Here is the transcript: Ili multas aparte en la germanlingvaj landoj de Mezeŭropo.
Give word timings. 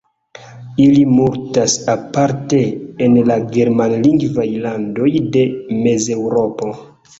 Ili 0.85 1.01
multas 1.17 1.75
aparte 1.93 2.63
en 3.09 3.21
la 3.33 3.37
germanlingvaj 3.59 4.49
landoj 4.67 5.13
de 5.39 5.47
Mezeŭropo. 5.85 6.75